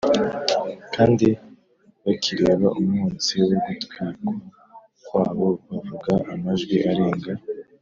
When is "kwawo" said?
5.05-5.47